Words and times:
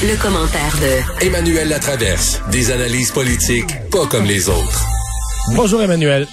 Le, 0.00 0.22
commentaire 0.22 0.76
de 0.80 1.26
Emmanuel 1.26 1.68
Latraverse. 1.68 2.40
Des 2.52 2.70
analyses 2.70 3.10
politiques 3.10 3.74
pas 3.90 4.06
comme 4.06 4.26
les 4.26 4.48
autres. 4.48 4.86
Bonjour 5.56 5.82
Emmanuel. 5.82 6.28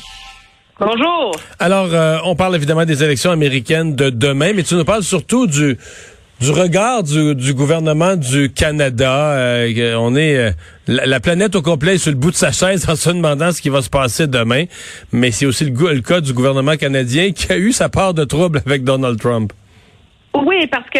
Bonjour. 0.80 1.35
Alors, 1.58 1.88
euh, 1.91 2.20
on 2.25 2.36
parle 2.36 2.55
évidemment 2.55 2.86
des 2.86 3.03
élections 3.03 3.31
américaines 3.31 3.95
de 3.95 4.12
demain, 4.12 4.52
mais 4.53 4.62
tu 4.62 4.75
nous 4.75 4.86
parles 4.86 5.03
surtout 5.03 5.48
du 5.48 5.77
du 6.41 6.52
regard 6.52 7.02
du, 7.02 7.34
du 7.34 7.53
gouvernement 7.55 8.16
du 8.16 8.52
Canada. 8.52 9.31
Euh, 9.31 9.95
on 9.97 10.16
est 10.16 10.38
euh, 10.38 10.52
la, 10.88 11.08
la, 11.08 11.20
planète 11.20 11.55
au 11.55 11.63
complet 11.63 11.95
est 11.95 11.97
sur 11.97 12.11
le 12.11 12.17
bout 12.17 12.31
de 12.31 12.36
sa 12.36 12.52
chaise 12.52 12.88
en 12.88 12.95
se 12.95 13.09
demandant 13.09 13.52
ce 13.52 13.61
qui 13.61 13.70
va 13.70 13.81
se 13.81 13.89
passer 13.89 14.27
demain. 14.27 14.66
Mais 15.11 15.31
c'est 15.31 15.47
aussi 15.47 15.66
le, 15.66 15.94
le 15.94 16.02
cas 16.02 16.22
du 16.22 16.34
gouvernement 16.34 16.75
canadien 16.75 17.31
qui 17.31 17.52
a 17.52 17.58
eu 17.58 17.72
sa 17.72 17.89
part 17.89 18.13
de 18.13 18.25
trouble 18.25 18.61
avec 18.66 18.84
Donald 18.84 19.20
Trump. 19.20 19.53
Oui, 20.44 20.67
parce 20.67 20.89
que 20.89 20.99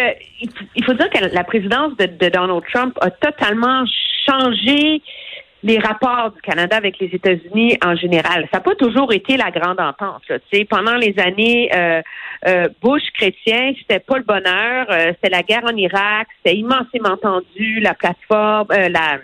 il 0.74 0.84
faut 0.84 0.94
dire 0.94 1.10
que 1.10 1.34
la 1.34 1.44
présidence 1.44 1.96
de, 1.96 2.06
Donald 2.28 2.62
Trump 2.72 2.96
a 3.00 3.10
totalement 3.10 3.84
changé 4.26 5.02
les 5.62 5.78
rapports 5.78 6.30
du 6.30 6.40
Canada 6.40 6.76
avec 6.76 6.98
les 6.98 7.08
États-Unis 7.08 7.76
en 7.84 7.96
général. 7.96 8.46
Ça 8.52 8.58
n'a 8.58 8.60
pas 8.60 8.74
toujours 8.76 9.12
été 9.12 9.36
la 9.36 9.50
grande 9.50 9.80
entente. 9.80 10.22
Là. 10.28 10.38
Pendant 10.70 10.94
les 10.94 11.14
années 11.18 11.70
euh, 11.74 12.02
euh, 12.46 12.68
Bush 12.82 13.02
chrétien, 13.14 13.72
c'était 13.78 13.98
pas 13.98 14.18
le 14.18 14.24
bonheur. 14.24 14.86
Euh, 14.90 15.12
c'était 15.14 15.30
la 15.30 15.42
guerre 15.42 15.64
en 15.64 15.76
Irak, 15.76 16.28
c'était 16.36 16.56
immensément 16.56 17.16
tendu, 17.16 17.80
la 17.80 17.94
plateforme, 17.94 18.68
euh, 18.70 18.88
la, 18.88 19.18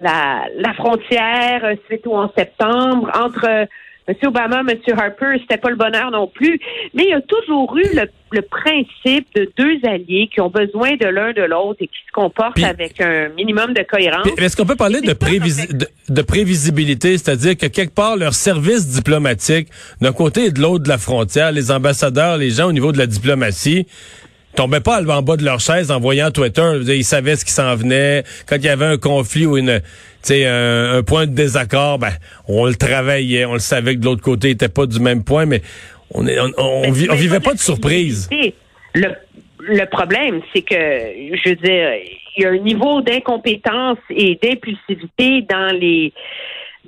la, 0.00 0.44
la 0.54 0.72
frontière, 0.74 1.64
euh, 1.64 1.74
suite 1.86 2.06
au 2.06 2.14
en 2.14 2.30
septembre, 2.36 3.10
entre 3.14 3.66
M. 4.08 4.14
Obama, 4.26 4.60
M. 4.60 4.78
Harper, 4.98 5.38
c'était 5.40 5.58
pas 5.58 5.70
le 5.70 5.76
bonheur 5.76 6.10
non 6.10 6.26
plus. 6.26 6.58
Mais 6.94 7.04
il 7.04 7.10
y 7.10 7.12
a 7.12 7.20
toujours 7.20 7.76
eu 7.76 7.84
le, 7.94 8.02
le 8.32 8.42
principe 8.42 9.26
de 9.36 9.50
deux 9.58 9.78
alliés 9.86 10.28
qui 10.32 10.40
ont 10.40 10.48
besoin 10.50 10.96
de 10.96 11.06
l'un 11.06 11.32
de 11.32 11.42
l'autre 11.42 11.76
et 11.80 11.86
qui 11.88 11.98
se 12.06 12.12
comportent 12.12 12.54
Puis- 12.54 12.64
avec 12.64 13.00
un 13.00 13.28
minimum 13.36 13.74
de 13.74 13.82
cohérence. 13.82 14.26
Est-ce 14.38 14.56
qu'on 14.56 14.64
peut 14.66 14.76
parler 14.76 15.00
prévisi- 15.14 15.72
de, 15.76 15.86
de 16.08 16.22
prévisibilité, 16.22 17.18
c'est-à-dire 17.18 17.56
que 17.56 17.66
quelque 17.66 17.94
part 17.94 18.16
leur 18.16 18.34
service 18.34 18.88
diplomatique, 18.88 19.68
d'un 20.00 20.12
côté 20.12 20.46
et 20.46 20.50
de 20.50 20.60
l'autre 20.60 20.84
de 20.84 20.88
la 20.88 20.98
frontière, 20.98 21.52
les 21.52 21.70
ambassadeurs, 21.70 22.38
les 22.38 22.50
gens 22.50 22.68
au 22.68 22.72
niveau 22.72 22.92
de 22.92 22.98
la 22.98 23.06
diplomatie, 23.06 23.86
tombaient 24.58 24.80
pas 24.80 25.00
en 25.00 25.22
bas 25.22 25.36
de 25.36 25.44
leur 25.44 25.60
chaise 25.60 25.90
en 25.90 26.00
voyant 26.00 26.30
Twitter. 26.30 26.80
Dire, 26.80 26.94
Ils 26.94 27.04
savaient 27.04 27.36
ce 27.36 27.44
qui 27.44 27.52
s'en 27.52 27.74
venait. 27.76 28.24
Quand 28.46 28.56
il 28.56 28.64
y 28.64 28.68
avait 28.68 28.86
un 28.86 28.98
conflit 28.98 29.46
ou 29.46 29.56
une, 29.56 29.80
un, 30.30 30.96
un 30.98 31.02
point 31.02 31.26
de 31.26 31.32
désaccord, 31.32 31.98
ben, 31.98 32.12
on 32.48 32.66
le 32.66 32.74
travaillait, 32.74 33.44
on 33.44 33.54
le 33.54 33.60
savait 33.60 33.94
que 33.94 34.00
de 34.00 34.06
l'autre 34.06 34.22
côté 34.22 34.48
il 34.48 34.52
était 34.52 34.68
pas 34.68 34.86
du 34.86 35.00
même 35.00 35.22
point, 35.24 35.46
mais 35.46 35.62
on, 36.12 36.26
est, 36.26 36.38
on, 36.58 36.90
vivait 36.90 37.40
pas 37.40 37.54
de 37.54 37.58
surprise. 37.58 38.28
le 38.94 39.84
problème, 39.86 40.40
c'est 40.52 40.62
que, 40.62 40.74
je 40.74 41.48
veux 41.50 41.56
dire, 41.56 41.90
il 42.36 42.42
y 42.42 42.46
a 42.46 42.50
un 42.50 42.58
niveau 42.58 43.00
d'incompétence 43.00 43.98
et 44.10 44.38
d'impulsivité 44.42 45.42
dans 45.42 45.76
les 45.78 46.12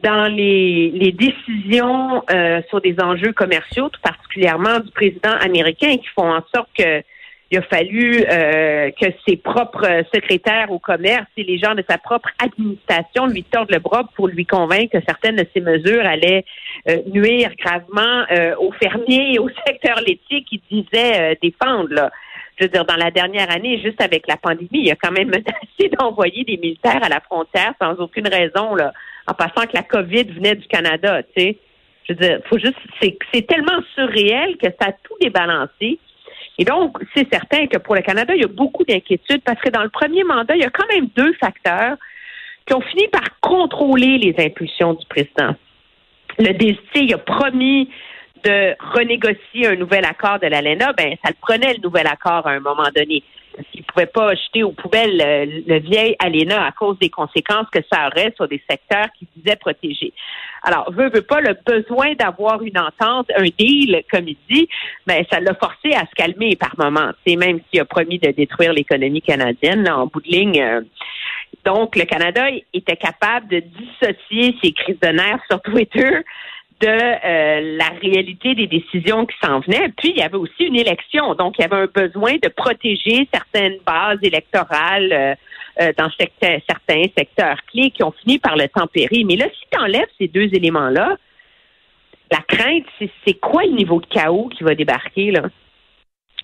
dans 0.02 0.34
les, 0.34 0.90
les 0.94 1.12
décisions 1.12 2.22
euh, 2.30 2.62
sur 2.70 2.80
des 2.80 2.96
enjeux 3.02 3.34
commerciaux, 3.34 3.90
tout 3.90 4.00
particulièrement 4.02 4.80
du 4.80 4.90
président 4.92 5.36
américain, 5.42 5.96
qui 5.98 6.08
font 6.14 6.32
en 6.32 6.42
sorte 6.54 6.70
que 6.74 7.02
il 7.50 7.58
a 7.58 7.62
fallu 7.62 8.24
euh, 8.30 8.90
que 8.92 9.06
ses 9.26 9.36
propres 9.36 10.04
secrétaires 10.14 10.70
au 10.70 10.78
commerce 10.78 11.26
et 11.36 11.42
les 11.42 11.58
gens 11.58 11.74
de 11.74 11.84
sa 11.88 11.98
propre 11.98 12.28
administration 12.38 13.26
lui 13.26 13.42
tordent 13.42 13.72
le 13.72 13.80
bras 13.80 14.08
pour 14.14 14.28
lui 14.28 14.46
convaincre 14.46 14.98
que 14.98 15.04
certaines 15.04 15.34
de 15.34 15.44
ces 15.52 15.60
mesures 15.60 16.06
allaient 16.06 16.44
euh, 16.88 16.98
nuire 17.12 17.50
gravement 17.58 18.24
euh, 18.30 18.54
aux 18.56 18.70
fermiers 18.72 19.34
et 19.34 19.38
au 19.40 19.48
secteur 19.66 19.96
laitier 20.00 20.44
qui 20.44 20.62
disaient 20.70 21.32
euh, 21.32 21.34
défendre. 21.42 21.92
Là. 21.92 22.10
Je 22.56 22.66
veux 22.66 22.70
dire, 22.70 22.84
dans 22.84 22.96
la 22.96 23.10
dernière 23.10 23.50
année, 23.50 23.80
juste 23.82 24.00
avec 24.00 24.28
la 24.28 24.36
pandémie, 24.36 24.68
il 24.72 24.90
a 24.92 24.96
quand 24.96 25.10
même 25.10 25.28
menacé 25.30 25.90
d'envoyer 25.98 26.44
des 26.44 26.56
militaires 26.56 27.02
à 27.02 27.08
la 27.08 27.20
frontière 27.20 27.74
sans 27.82 27.94
aucune 27.94 28.28
raison, 28.28 28.76
là, 28.76 28.92
en 29.26 29.34
passant 29.34 29.66
que 29.66 29.74
la 29.74 29.82
COVID 29.82 30.24
venait 30.24 30.54
du 30.54 30.68
Canada, 30.68 31.22
tu 31.22 31.42
sais. 31.42 31.58
Je 32.08 32.14
veux 32.14 32.18
dire, 32.18 32.40
faut 32.48 32.58
juste, 32.58 32.78
c'est, 33.00 33.16
c'est 33.32 33.46
tellement 33.46 33.80
surréel 33.94 34.56
que 34.56 34.68
ça 34.80 34.88
a 34.88 34.92
tout 34.92 35.14
débalancé. 35.20 35.98
Et 36.60 36.64
donc, 36.64 36.98
c'est 37.16 37.26
certain 37.32 37.66
que 37.68 37.78
pour 37.78 37.94
le 37.94 38.02
Canada, 38.02 38.34
il 38.34 38.42
y 38.42 38.44
a 38.44 38.48
beaucoup 38.48 38.84
d'inquiétudes 38.84 39.40
parce 39.42 39.58
que 39.62 39.70
dans 39.70 39.82
le 39.82 39.88
premier 39.88 40.24
mandat, 40.24 40.54
il 40.54 40.60
y 40.60 40.66
a 40.66 40.68
quand 40.70 40.86
même 40.92 41.08
deux 41.16 41.32
facteurs 41.40 41.96
qui 42.66 42.74
ont 42.74 42.82
fini 42.82 43.08
par 43.08 43.40
contrôler 43.40 44.18
les 44.18 44.34
impulsions 44.44 44.92
du 44.92 45.06
président. 45.06 45.56
Le 46.38 46.52
il 46.52 47.14
a 47.14 47.18
promis 47.18 47.88
de 48.44 48.74
renégocier 48.92 49.68
un 49.68 49.76
nouvel 49.76 50.04
accord 50.04 50.38
de 50.38 50.48
l'ALENA, 50.48 50.92
ben 50.92 51.14
ça 51.24 51.30
le 51.30 51.36
prenait 51.40 51.72
le 51.72 51.80
nouvel 51.80 52.06
accord 52.06 52.46
à 52.46 52.50
un 52.50 52.60
moment 52.60 52.88
donné. 52.94 53.22
Ne 53.74 53.82
pouvait 53.82 54.06
pas 54.06 54.34
jeter 54.34 54.62
aux 54.62 54.72
poubelles 54.72 55.16
le, 55.66 55.78
vieil 55.78 56.16
ALENA 56.18 56.66
à 56.66 56.72
cause 56.72 56.98
des 56.98 57.10
conséquences 57.10 57.66
que 57.72 57.80
ça 57.92 58.06
aurait 58.06 58.32
sur 58.36 58.48
des 58.48 58.62
secteurs 58.68 59.08
qui 59.18 59.26
disaient 59.36 59.56
protéger. 59.56 60.12
Alors, 60.62 60.92
veut, 60.92 61.10
veut 61.10 61.22
pas, 61.22 61.40
le 61.40 61.56
besoin 61.66 62.14
d'avoir 62.14 62.62
une 62.62 62.78
entente, 62.78 63.30
un 63.36 63.48
deal, 63.58 64.02
comme 64.10 64.28
il 64.28 64.36
dit, 64.50 64.68
ben, 65.06 65.24
ça 65.30 65.40
l'a 65.40 65.54
forcé 65.54 65.94
à 65.94 66.00
se 66.00 66.14
calmer 66.14 66.56
par 66.56 66.74
moment. 66.78 67.12
C'est 67.26 67.36
même 67.36 67.60
s'il 67.70 67.80
a 67.80 67.84
promis 67.84 68.18
de 68.18 68.30
détruire 68.30 68.72
l'économie 68.72 69.22
canadienne, 69.22 69.84
là, 69.84 69.98
en 69.98 70.06
bout 70.06 70.20
de 70.20 70.28
ligne. 70.28 70.60
euh, 70.60 70.82
donc, 71.64 71.96
le 71.96 72.04
Canada 72.04 72.46
était 72.72 72.96
capable 72.96 73.48
de 73.48 73.60
dissocier 73.60 74.56
ses 74.62 74.72
crises 74.72 75.00
de 75.00 75.08
nerfs 75.08 75.42
sur 75.50 75.60
Twitter 75.62 76.22
de 76.80 76.88
euh, 76.88 77.76
la 77.76 77.90
réalité 78.00 78.54
des 78.54 78.66
décisions 78.66 79.26
qui 79.26 79.36
s'en 79.42 79.60
venaient. 79.60 79.90
Puis, 79.96 80.10
il 80.10 80.16
y 80.16 80.22
avait 80.22 80.36
aussi 80.36 80.64
une 80.64 80.76
élection. 80.76 81.34
Donc, 81.34 81.56
il 81.58 81.62
y 81.62 81.64
avait 81.64 81.82
un 81.82 81.86
besoin 81.86 82.36
de 82.42 82.48
protéger 82.48 83.28
certaines 83.32 83.78
bases 83.86 84.18
électorales 84.22 85.12
euh, 85.12 85.34
euh, 85.82 85.92
dans 85.98 86.10
certains 86.18 87.04
secteurs 87.16 87.58
clés 87.70 87.90
qui 87.90 88.02
ont 88.02 88.12
fini 88.12 88.38
par 88.38 88.56
le 88.56 88.68
tempérer. 88.68 89.24
Mais 89.24 89.36
là, 89.36 89.46
si 89.52 89.64
tu 89.70 89.78
enlèves 89.78 90.08
ces 90.18 90.28
deux 90.28 90.48
éléments-là, 90.54 91.16
la 92.30 92.38
crainte, 92.38 92.86
c'est 92.98 93.10
c'est 93.26 93.34
quoi 93.34 93.64
le 93.64 93.72
niveau 93.72 94.00
de 94.00 94.06
chaos 94.06 94.48
qui 94.56 94.64
va 94.64 94.74
débarquer, 94.74 95.32
là? 95.32 95.42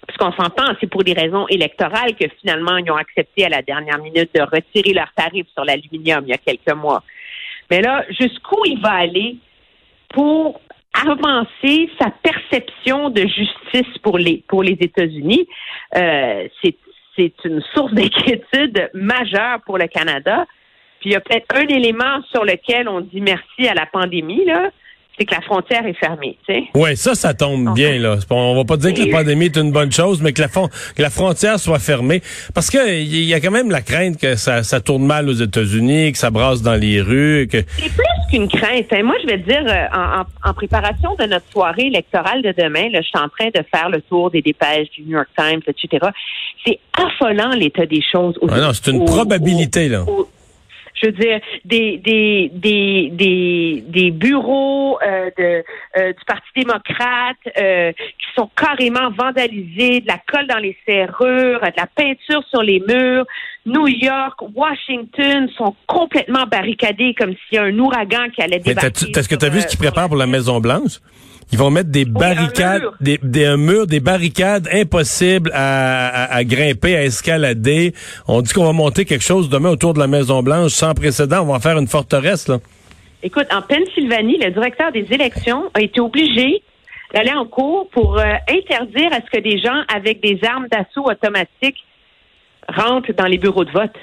Parce 0.07 0.19
qu'on 0.19 0.43
s'entend, 0.43 0.75
c'est 0.81 0.87
pour 0.87 1.03
des 1.03 1.15
raisons 1.15 1.47
électorales 1.49 2.15
que 2.15 2.27
finalement, 2.41 2.77
ils 2.77 2.91
ont 2.91 2.97
accepté 2.97 3.45
à 3.45 3.49
la 3.49 3.63
dernière 3.63 3.99
minute 3.99 4.31
de 4.35 4.43
retirer 4.43 4.93
leurs 4.93 5.13
tarifs 5.15 5.49
sur 5.53 5.65
l'aluminium 5.65 6.23
il 6.27 6.31
y 6.31 6.33
a 6.33 6.39
quelques 6.39 6.77
mois. 6.77 7.03
Mais 7.71 7.81
là, 7.81 8.05
jusqu'où 8.11 8.63
il 8.67 8.81
va 8.81 8.93
aller 8.93 9.37
pour 10.15 10.61
avancer 11.06 11.91
sa 12.00 12.11
perception 12.22 13.11
de 13.11 13.21
justice 13.22 13.99
pour 14.03 14.19
les 14.19 14.43
pour 14.49 14.62
les 14.62 14.77
États-Unis, 14.81 15.47
euh, 15.97 16.49
c'est 16.62 16.77
c'est 17.17 17.33
une 17.44 17.62
source 17.75 17.93
d'inquiétude 17.99 18.91
majeure 18.95 19.61
pour 19.66 19.78
le 19.78 19.87
Canada. 19.89 20.47
Puis 21.00 21.11
il 21.11 21.12
y 21.12 21.16
a 21.16 21.21
peut-être 21.21 21.55
un 21.55 21.66
élément 21.69 22.22
sur 22.33 22.45
lequel 22.45 22.89
on 22.89 23.00
dit 23.03 23.21
merci 23.21 23.69
à 23.69 23.75
la 23.75 23.87
pandémie 23.87 24.45
là, 24.47 24.71
c'est 25.19 25.25
que 25.25 25.34
la 25.34 25.41
frontière 25.41 25.87
est 25.87 25.95
fermée. 25.99 26.37
Tu 26.47 26.55
sais. 26.55 26.65
Ouais, 26.75 26.95
ça, 26.95 27.15
ça 27.15 27.33
tombe 27.33 27.72
bien, 27.75 27.99
là. 27.99 28.16
On 28.31 28.55
va 28.55 28.65
pas 28.65 28.77
dire 28.77 28.93
que 28.93 29.00
la 29.00 29.16
pandémie 29.19 29.47
est 29.47 29.56
une 29.56 29.72
bonne 29.72 29.91
chose, 29.91 30.21
mais 30.21 30.34
que 30.34 30.43
la, 30.43 30.49
fon- 30.49 30.69
que 30.95 31.00
la 31.00 31.09
frontière 31.09 31.59
soit 31.59 31.78
fermée. 31.78 32.21
Parce 32.55 32.71
que 32.71 32.99
il 33.00 33.25
y 33.25 33.33
a 33.33 33.41
quand 33.41 33.51
même 33.51 33.71
la 33.71 33.81
crainte 33.81 34.19
que 34.21 34.36
ça, 34.36 34.63
ça 34.63 34.81
tourne 34.83 35.07
mal 35.07 35.28
aux 35.31 35.33
États-Unis, 35.33 36.13
que 36.13 36.19
ça 36.19 36.28
brasse 36.31 36.60
dans 36.60 36.75
les 36.75 37.01
rues, 37.01 37.48
que. 37.51 37.59
C'est 37.78 37.89
plus 37.95 38.04
qu'une 38.31 38.49
crainte. 38.49 38.87
hein. 38.93 39.03
Moi, 39.03 39.15
je 39.23 39.27
vais 39.27 39.39
te 39.39 39.49
dire, 39.49 39.65
euh, 39.67 39.87
en, 39.97 40.21
en- 40.21 40.51
en 40.51 40.55
préparation 40.55 41.15
de 41.19 41.25
notre 41.27 41.51
soirée 41.51 41.87
électorale 41.87 42.43
de 42.43 42.53
demain, 42.57 42.89
là, 42.91 43.01
je 43.03 43.07
suis 43.09 43.19
en 43.19 43.28
train 43.28 43.49
de 43.49 43.65
faire 43.75 43.89
le 43.91 44.01
tour 44.03 44.31
des 44.31 44.43
dépêches 44.43 44.91
du 44.91 45.03
New 45.03 45.13
York 45.17 45.28
Times, 45.37 45.61
etc. 45.67 46.07
C'est 46.67 46.78
affolant 46.93 47.51
l'état 47.51 47.87
des 47.87 48.03
choses. 48.03 48.37
aux- 48.41 48.49
Ah 48.51 48.61
non, 48.61 48.73
c'est 48.73 48.91
une 48.91 49.05
probabilité, 49.05 49.89
là. 49.89 50.05
Je 51.01 51.07
veux 51.07 51.13
dire, 51.13 51.41
des, 51.65 51.98
des, 51.98 52.51
des, 52.54 53.10
des, 53.13 53.84
des 53.87 54.10
bureaux 54.10 54.98
euh, 55.03 55.31
de, 55.37 55.65
euh, 55.98 56.13
du 56.13 56.25
Parti 56.27 56.48
démocrate 56.57 57.37
euh, 57.59 57.93
qui 57.93 58.27
sont 58.34 58.51
carrément 58.57 59.10
vandalisés, 59.10 60.01
de 60.01 60.07
la 60.07 60.19
colle 60.31 60.47
dans 60.47 60.59
les 60.59 60.77
serrures, 60.87 61.60
de 61.60 61.72
la 61.77 61.87
peinture 61.87 62.43
sur 62.48 62.63
les 62.63 62.81
murs. 62.81 63.27
New 63.66 63.89
York, 63.89 64.41
Washington 64.54 65.48
sont 65.57 65.75
complètement 65.87 66.47
barricadés 66.47 67.15
comme 67.15 67.33
s'il 67.33 67.57
y 67.57 67.59
a 67.59 67.65
un 67.65 67.78
ouragan 67.78 68.28
qui 68.34 68.41
allait 68.41 68.60
débarquer. 68.60 69.10
est-ce 69.16 69.28
que 69.28 69.34
tu 69.34 69.45
as 69.45 69.48
vu 69.48 69.60
ce 69.60 69.66
qu'ils 69.66 69.78
préparent 69.78 70.09
pour 70.09 70.16
la 70.16 70.27
Maison-Blanche? 70.27 71.01
Ils 71.53 71.59
vont 71.59 71.71
mettre 71.71 71.91
des 71.91 72.04
barricades, 72.04 72.83
des, 73.01 73.19
des 73.22 73.47
un 73.47 73.57
mur, 73.57 73.87
des 73.87 74.01
barricades 74.01 74.69
impossibles 74.72 75.51
à, 75.54 76.09
à- 76.09 76.34
à 76.37 76.45
grimper, 76.45 76.97
à 76.97 77.04
escalader. 77.04 77.95
On 78.27 78.43
dit 78.43 78.53
qu'on 78.53 78.65
va 78.65 78.72
monter 78.72 79.04
quelque 79.04 79.22
chose 79.25 79.48
demain 79.48 79.71
autour 79.71 79.95
de 79.95 80.01
la 80.01 80.09
Maison 80.09 80.43
Blanche 80.43 80.72
sans 80.72 80.93
précédent. 80.95 81.43
On 81.43 81.47
va 81.47 81.54
en 81.54 81.60
faire 81.60 81.78
une 81.78 81.87
forteresse 81.87 82.48
là. 82.48 82.59
Écoute, 83.22 83.47
en 83.53 83.63
Pennsylvanie, 83.63 84.39
le 84.39 84.51
directeur 84.51 84.91
des 84.93 85.07
élections 85.10 85.71
a 85.75 85.81
été 85.81 86.01
obligé 86.01 86.63
d'aller 87.15 87.33
en 87.33 87.47
cours 87.47 87.89
pour 87.91 88.19
euh, 88.19 88.25
interdire 88.48 89.13
à 89.13 89.21
ce 89.25 89.31
que 89.33 89.41
des 89.41 89.59
gens 89.59 89.83
avec 89.95 90.21
des 90.21 90.39
armes 90.45 90.66
d'assaut 90.69 91.09
automatiques 91.09 91.78
rentrent 92.69 93.13
dans 93.16 93.27
les 93.27 93.39
bureaux 93.39 93.65
de 93.65 93.71
vote. 93.71 93.95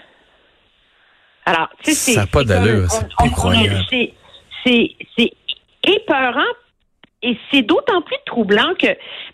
Alors, 1.45 1.69
tu 1.83 1.91
sais, 1.91 1.95
c'est... 1.97 2.11
Ça 2.13 2.21
a 2.21 2.25
pas 2.27 2.43
d'allure, 2.45 2.89
c'est 2.89 3.05
incroyable. 3.19 3.81
c'est- 3.89 4.13
C'est 4.65 4.91
c'est 5.17 5.31
épeurant 5.85 6.41
et 7.23 7.37
c'est 7.51 7.61
d'autant 7.61 8.01
plus 8.01 8.17
troublant 8.25 8.73
que 8.77 8.87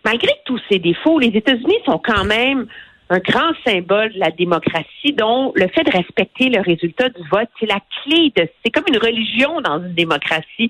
malgré 0.05 0.31
tous 0.45 0.61
ces 0.69 0.79
défauts, 0.79 1.19
les 1.19 1.35
États-Unis 1.35 1.79
sont 1.85 1.99
quand 1.99 2.23
même 2.23 2.67
un 3.09 3.17
grand 3.19 3.51
symbole 3.65 4.13
de 4.13 4.19
la 4.19 4.29
démocratie 4.29 5.13
dont 5.13 5.51
le 5.55 5.67
fait 5.69 5.83
de 5.83 5.91
respecter 5.91 6.49
le 6.49 6.61
résultat 6.61 7.09
du 7.09 7.27
vote, 7.29 7.49
c'est 7.59 7.65
la 7.65 7.79
clé 8.03 8.31
de, 8.35 8.47
c'est 8.63 8.71
comme 8.71 8.83
une 8.87 8.99
religion 8.99 9.61
dans 9.61 9.79
une 9.79 9.95
démocratie. 9.95 10.69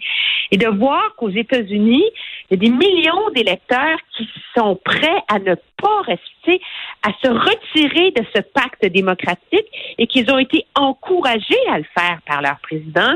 Et 0.51 0.57
de 0.57 0.67
voir 0.67 1.15
qu'aux 1.17 1.29
États-Unis, 1.29 2.05
il 2.49 2.51
y 2.51 2.53
a 2.53 2.69
des 2.69 2.75
millions 2.75 3.29
d'électeurs 3.35 3.99
qui 4.15 4.27
sont 4.57 4.79
prêts 4.83 5.21
à 5.27 5.39
ne 5.39 5.55
pas 5.81 6.01
rester, 6.05 6.61
à 7.03 7.09
se 7.21 7.29
retirer 7.29 8.11
de 8.11 8.23
ce 8.35 8.41
pacte 8.41 8.85
démocratique 8.85 9.65
et 9.97 10.07
qu'ils 10.07 10.31
ont 10.31 10.39
été 10.39 10.65
encouragés 10.75 11.67
à 11.71 11.77
le 11.77 11.85
faire 11.97 12.19
par 12.27 12.41
leur 12.41 12.59
président. 12.61 13.15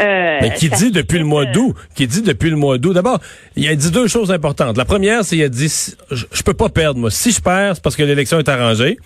Euh, 0.00 0.38
Mais 0.40 0.52
qui 0.54 0.68
dit 0.68 0.90
depuis 0.90 1.18
le 1.18 1.24
mois 1.24 1.46
d'août, 1.46 1.74
qui 1.94 2.06
dit 2.06 2.22
depuis 2.22 2.50
le 2.50 2.56
mois 2.56 2.78
d'août? 2.78 2.94
D'abord, 2.94 3.20
il 3.56 3.68
a 3.68 3.74
dit 3.74 3.90
deux 3.90 4.08
choses 4.08 4.32
importantes. 4.32 4.76
La 4.76 4.84
première, 4.84 5.24
c'est 5.24 5.36
qu'il 5.36 5.44
a 5.44 5.48
dit, 5.48 5.68
je, 6.10 6.24
je 6.32 6.42
peux 6.42 6.54
pas 6.54 6.68
perdre, 6.68 6.98
moi. 6.98 7.10
Si 7.10 7.30
je 7.30 7.40
perds, 7.40 7.76
c'est 7.76 7.82
parce 7.82 7.96
que 7.96 8.02
l'élection 8.02 8.38
est 8.38 8.48
arrangée. 8.48 8.98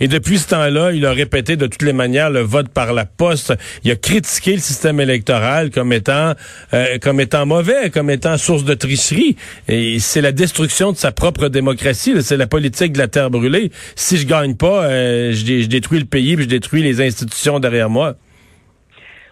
Et 0.00 0.08
depuis 0.08 0.38
ce 0.38 0.48
temps-là, 0.50 0.92
il 0.92 1.04
a 1.06 1.12
répété 1.12 1.56
de 1.56 1.66
toutes 1.66 1.82
les 1.82 1.92
manières 1.92 2.30
le 2.30 2.40
vote 2.40 2.68
par 2.68 2.92
la 2.92 3.04
poste. 3.04 3.54
Il 3.84 3.90
a 3.90 3.96
critiqué 3.96 4.52
le 4.52 4.58
système 4.58 5.00
électoral 5.00 5.70
comme 5.70 5.92
étant 5.92 6.34
euh, 6.74 6.98
comme 6.98 7.20
étant 7.20 7.46
mauvais, 7.46 7.90
comme 7.90 8.10
étant 8.10 8.36
source 8.36 8.64
de 8.64 8.74
tricherie. 8.74 9.36
Et 9.68 9.98
c'est 9.98 10.20
la 10.20 10.32
destruction 10.32 10.92
de 10.92 10.96
sa 10.96 11.12
propre 11.12 11.48
démocratie. 11.48 12.14
C'est 12.22 12.36
la 12.36 12.46
politique 12.46 12.92
de 12.92 12.98
la 12.98 13.08
terre 13.08 13.30
brûlée. 13.30 13.70
Si 13.96 14.16
je 14.16 14.26
gagne 14.26 14.54
pas, 14.56 14.84
euh, 14.84 15.32
je, 15.32 15.44
dé- 15.44 15.62
je 15.62 15.68
détruis 15.68 15.98
le 15.98 16.06
pays, 16.06 16.36
puis 16.36 16.44
je 16.44 16.48
détruis 16.50 16.82
les 16.82 17.00
institutions 17.00 17.58
derrière 17.60 17.90
moi. 17.90 18.14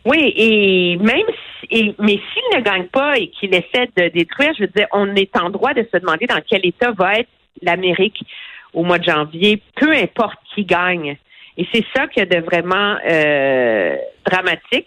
Oui, 0.05 0.33
et 0.37 0.97
même 0.99 1.27
si, 1.69 1.95
mais 1.99 2.21
s'il 2.33 2.59
ne 2.59 2.63
gagne 2.63 2.87
pas 2.93 3.19
et 3.19 3.29
qu'il 3.29 3.53
essaie 3.55 3.89
de 3.97 4.09
détruire, 4.09 4.53
je 4.57 4.63
veux 4.65 4.71
dire, 4.75 4.87
on 4.93 5.15
est 5.17 5.37
en 5.37 5.51
droit 5.51 5.75
de 5.75 5.85
se 5.93 5.99
demander 5.99 6.27
dans 6.27 6.41
quel 6.49 6.65
état 6.65 6.93
va 6.93 7.19
être 7.19 7.29
l'Amérique 7.63 8.19
au 8.77 8.85
mois 8.85 8.99
de 8.99 9.05
janvier, 9.05 9.61
peu 9.75 9.91
importe 9.93 10.39
qui 10.55 10.65
gagne. 10.65 11.17
Et 11.57 11.67
c'est 11.73 11.85
ça 11.97 12.07
qui 12.07 12.21
est 12.21 12.27
de 12.27 12.41
vraiment 12.41 12.97
euh, 13.09 13.97
dramatique. 14.31 14.87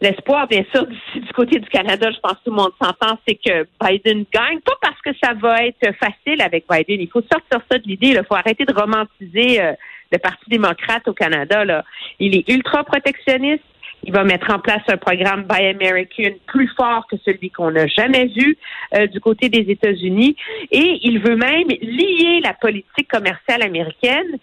L'espoir, 0.00 0.48
bien 0.48 0.64
sûr, 0.74 0.86
du, 0.86 1.20
du 1.20 1.32
côté 1.32 1.60
du 1.60 1.68
Canada, 1.68 2.10
je 2.10 2.18
pense 2.20 2.32
que 2.32 2.44
tout 2.44 2.50
le 2.50 2.56
monde 2.56 2.72
s'entend, 2.80 3.18
c'est 3.26 3.36
que 3.36 3.66
Biden 3.80 4.24
gagne, 4.32 4.60
pas 4.60 4.74
parce 4.82 5.00
que 5.00 5.10
ça 5.22 5.32
va 5.34 5.64
être 5.64 5.94
facile 5.94 6.42
avec 6.42 6.64
Biden. 6.68 7.00
Il 7.00 7.08
faut 7.08 7.22
sortir 7.22 7.60
ça 7.70 7.78
de 7.78 7.84
l'idée. 7.86 8.08
Il 8.08 8.24
faut 8.28 8.34
arrêter 8.34 8.64
de 8.64 8.74
romantiser 8.74 9.62
euh, 9.62 9.72
le 10.10 10.18
Parti 10.18 10.44
démocrate 10.48 11.06
au 11.06 11.14
Canada. 11.14 11.64
Là. 11.64 11.84
Il 12.18 12.36
est 12.36 12.48
ultra 12.48 12.82
protectionniste. 12.82 13.64
Il 14.04 14.12
va 14.12 14.24
mettre 14.24 14.52
en 14.54 14.58
place 14.58 14.82
un 14.88 14.96
programme 14.96 15.44
Buy 15.44 15.66
American 15.66 16.32
plus 16.46 16.68
fort 16.76 17.06
que 17.10 17.16
celui 17.24 17.50
qu'on 17.50 17.70
n'a 17.70 17.86
jamais 17.86 18.26
vu 18.26 18.56
euh, 18.94 19.06
du 19.06 19.20
côté 19.20 19.48
des 19.48 19.70
États-Unis. 19.70 20.36
Et 20.70 21.00
il 21.02 21.18
veut 21.18 21.36
même 21.36 21.68
lier 21.68 22.40
la 22.42 22.54
politique 22.54 23.08
commerciale 23.08 23.62
américaine 23.62 24.38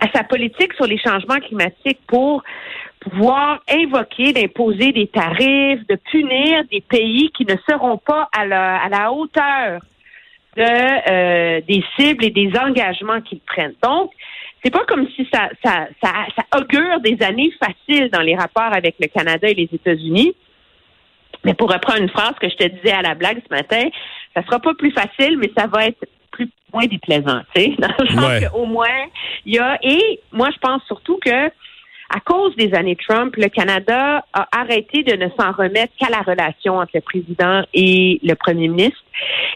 à 0.00 0.08
sa 0.12 0.22
politique 0.22 0.72
sur 0.74 0.86
les 0.86 0.98
changements 0.98 1.40
climatiques 1.40 2.00
pour 2.06 2.42
pouvoir 3.00 3.62
invoquer 3.70 4.32
d'imposer 4.32 4.92
des 4.92 5.06
tarifs, 5.06 5.86
de 5.88 5.96
punir 6.10 6.64
des 6.70 6.80
pays 6.80 7.30
qui 7.36 7.44
ne 7.44 7.54
seront 7.68 7.98
pas 7.98 8.28
à 8.36 8.46
la, 8.46 8.76
à 8.76 8.88
la 8.88 9.12
hauteur 9.12 9.80
de 10.56 10.62
euh, 10.62 11.60
des 11.68 11.84
cibles 11.96 12.24
et 12.24 12.30
des 12.30 12.50
engagements 12.58 13.20
qu'ils 13.20 13.40
prennent. 13.40 13.74
Donc, 13.82 14.10
c'est 14.62 14.70
pas 14.70 14.84
comme 14.86 15.06
si 15.16 15.26
ça, 15.32 15.48
ça, 15.64 15.88
ça, 16.02 16.12
ça 16.36 16.58
augure 16.58 17.00
des 17.00 17.16
années 17.22 17.52
faciles 17.60 18.10
dans 18.10 18.20
les 18.20 18.34
rapports 18.36 18.72
avec 18.72 18.96
le 19.00 19.06
Canada 19.08 19.48
et 19.48 19.54
les 19.54 19.68
États-Unis. 19.72 20.34
Mais 21.44 21.54
pour 21.54 21.70
reprendre 21.72 22.00
une 22.02 22.08
phrase 22.08 22.34
que 22.40 22.48
je 22.48 22.56
te 22.56 22.66
disais 22.66 22.92
à 22.92 23.02
la 23.02 23.14
blague 23.14 23.40
ce 23.48 23.54
matin, 23.54 23.88
ça 24.34 24.42
sera 24.44 24.58
pas 24.58 24.74
plus 24.74 24.90
facile, 24.90 25.38
mais 25.38 25.50
ça 25.56 25.66
va 25.66 25.86
être 25.86 26.04
plus 26.32 26.48
moins 26.72 26.86
déplaisant, 26.86 27.40
tu 27.54 27.62
sais, 27.62 27.74
dans 27.78 27.88
le 27.98 28.08
sens 28.08 28.24
Ouais. 28.26 28.48
qu'au 28.52 28.66
moins 28.66 29.06
il 29.46 29.54
y 29.54 29.58
a 29.58 29.78
et 29.82 30.20
moi 30.32 30.48
je 30.52 30.58
pense 30.58 30.82
surtout 30.86 31.18
que 31.24 31.50
à 32.10 32.20
cause 32.20 32.56
des 32.56 32.72
années 32.74 32.96
Trump, 32.96 33.36
le 33.36 33.48
Canada 33.48 34.24
a 34.32 34.48
arrêté 34.52 35.02
de 35.02 35.14
ne 35.16 35.28
s'en 35.38 35.52
remettre 35.52 35.92
qu'à 35.98 36.08
la 36.08 36.22
relation 36.22 36.78
entre 36.78 36.92
le 36.94 37.00
président 37.02 37.62
et 37.74 38.18
le 38.22 38.34
premier 38.34 38.68
ministre 38.68 38.98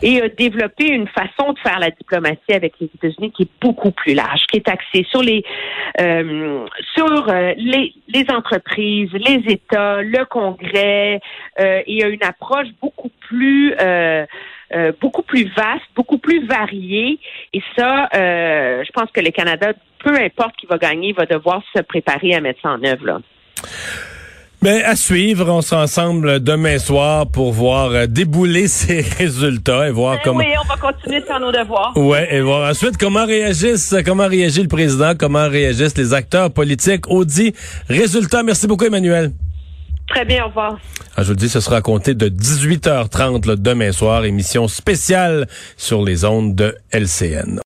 et 0.03 0.21
a 0.21 0.29
développé 0.29 0.89
une 0.89 1.09
façon 1.09 1.53
de 1.53 1.59
faire 1.61 1.79
la 1.79 1.91
diplomatie 1.91 2.53
avec 2.53 2.75
les 2.81 2.91
États-Unis 2.95 3.33
qui 3.33 3.45
est 3.45 3.51
beaucoup 3.61 3.93
plus 3.93 4.15
large, 4.15 4.41
qui 4.51 4.59
est 4.59 4.69
axée 4.69 5.07
sur 5.09 5.23
les 5.23 5.45
euh, 6.01 6.67
sur 6.95 7.29
euh, 7.29 7.53
les, 7.57 7.95
les 8.09 8.27
entreprises, 8.31 9.11
les 9.13 9.53
États, 9.53 10.03
le 10.03 10.25
Congrès. 10.27 11.21
Euh, 11.61 11.83
y 11.87 12.03
a 12.03 12.09
une 12.09 12.25
approche 12.25 12.69
beaucoup 12.81 13.11
plus 13.29 13.75
euh, 14.75 14.93
beaucoup 15.01 15.23
plus 15.23 15.45
vaste, 15.57 15.83
beaucoup 15.95 16.19
plus 16.19 16.47
variée. 16.47 17.19
Et 17.53 17.63
ça, 17.77 18.09
euh, 18.15 18.83
je 18.87 18.93
pense 18.93 19.11
que 19.13 19.21
le 19.21 19.31
Canada, 19.31 19.73
peu 20.05 20.15
importe 20.15 20.57
qui 20.57 20.67
va 20.67 20.79
gagner, 20.79 21.13
va 21.13 21.27
devoir 21.27 21.63
se 21.75 21.83
préparer 21.83 22.35
à 22.35 22.41
mettre 22.41 22.61
ça 22.63 22.71
en 22.71 22.83
œuvre. 22.85 23.07
Là. 23.07 23.21
Ben, 24.63 24.81
à 24.85 24.95
suivre, 24.95 25.51
on 25.51 25.61
sera 25.61 25.83
ensemble 25.83 26.39
demain 26.39 26.79
soir 26.79 27.27
pour 27.27 27.53
voir 27.53 27.91
euh, 27.91 28.07
débouler 28.07 28.69
ces 28.69 29.01
résultats 29.01 29.89
et 29.89 29.91
voir 29.91 30.21
comment. 30.23 30.41
Eh 30.41 30.47
Oui, 30.47 30.53
on 30.63 30.69
va 30.69 30.77
continuer 30.77 31.21
de 31.21 31.25
faire 31.27 31.41
nos 31.41 31.51
devoirs. 31.51 31.93
Ouais, 31.97 32.33
et 32.33 32.41
voir 32.41 32.71
ensuite 32.71 32.97
comment 32.97 33.27
réagissent, 33.27 33.97
comment 34.07 34.29
réagit 34.29 34.63
le 34.63 34.69
président, 34.69 35.15
comment 35.19 35.49
réagissent 35.49 35.99
les 35.99 36.15
acteurs 36.15 36.53
politiques. 36.53 37.11
Audit, 37.11 37.57
résultat. 37.89 38.45
Merci 38.45 38.69
beaucoup, 38.69 38.85
Emmanuel. 38.85 39.33
Très 40.15 40.25
bien, 40.27 40.45
au 40.45 40.49
revoir. 40.49 40.79
Ah, 41.17 41.23
je 41.23 41.29
vous 41.29 41.35
dis, 41.35 41.49
ce 41.49 41.61
sera 41.61 41.77
à 41.77 41.81
compter 41.81 42.15
de 42.15 42.29
18h30 42.29 43.47
là, 43.47 43.57
demain 43.57 43.93
soir, 43.93 44.25
émission 44.25 44.69
spéciale 44.69 45.47
sur 45.77 46.03
les 46.03 46.25
ondes 46.25 46.55
de 46.55 46.75
LCN. 46.91 47.61